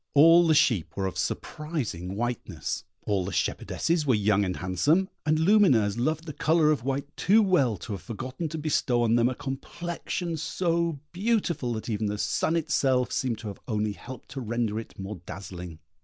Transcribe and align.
All 0.15 0.47
the 0.47 0.55
sheep 0.55 0.97
were 0.97 1.05
of 1.05 1.15
surprising 1.15 2.15
whiteness; 2.15 2.85
all 3.05 3.23
the 3.23 3.31
shepherdesses 3.31 4.03
were 4.03 4.15
young 4.15 4.43
and 4.43 4.55
handsome; 4.55 5.09
and 5.27 5.37
Lumineuse 5.37 5.99
loved 5.99 6.25
the 6.25 6.33
colour 6.33 6.71
of 6.71 6.83
white 6.83 7.15
too 7.15 7.43
well 7.43 7.77
to 7.77 7.91
have 7.91 8.01
forgotten 8.01 8.49
to 8.49 8.57
bestow 8.57 9.03
on 9.03 9.13
them 9.13 9.29
a 9.29 9.35
complexion 9.35 10.37
so 10.37 10.97
beautiful 11.11 11.73
that 11.73 11.87
even 11.87 12.07
the 12.07 12.17
sun 12.17 12.55
itself 12.55 13.11
seemed 13.11 13.37
to 13.37 13.47
have 13.49 13.59
only 13.67 13.91
helped 13.93 14.29
to 14.29 14.41
render 14.41 14.79
it 14.79 14.97
more 14.97 15.21
dazzling. 15.27 15.77